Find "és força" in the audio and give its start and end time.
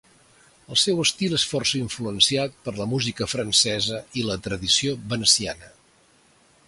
1.39-1.77